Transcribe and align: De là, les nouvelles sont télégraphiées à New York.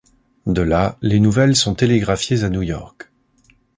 De 0.47 0.63
là, 0.63 0.97
les 1.03 1.19
nouvelles 1.19 1.55
sont 1.55 1.75
télégraphiées 1.75 2.41
à 2.43 2.49
New 2.49 2.63
York. 2.63 3.11